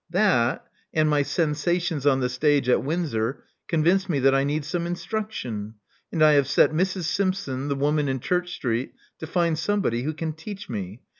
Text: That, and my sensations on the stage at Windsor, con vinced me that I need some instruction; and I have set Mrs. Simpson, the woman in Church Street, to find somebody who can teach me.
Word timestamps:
That, 0.09 0.65
and 0.95 1.07
my 1.07 1.21
sensations 1.21 2.07
on 2.07 2.21
the 2.21 2.27
stage 2.29 2.67
at 2.67 2.83
Windsor, 2.83 3.43
con 3.67 3.83
vinced 3.83 4.09
me 4.09 4.17
that 4.21 4.33
I 4.33 4.43
need 4.43 4.65
some 4.65 4.87
instruction; 4.87 5.75
and 6.11 6.23
I 6.23 6.31
have 6.31 6.47
set 6.47 6.71
Mrs. 6.71 7.03
Simpson, 7.03 7.67
the 7.67 7.75
woman 7.75 8.07
in 8.09 8.19
Church 8.19 8.55
Street, 8.55 8.93
to 9.19 9.27
find 9.27 9.59
somebody 9.59 10.01
who 10.01 10.13
can 10.13 10.33
teach 10.33 10.67
me. 10.67 11.03